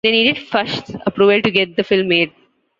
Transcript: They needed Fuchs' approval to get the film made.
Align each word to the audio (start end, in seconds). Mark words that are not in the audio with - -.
They 0.03 0.09
needed 0.09 0.39
Fuchs' 0.39 0.95
approval 1.05 1.43
to 1.43 1.51
get 1.51 1.75
the 1.75 1.83
film 1.83 2.07
made. 2.07 2.31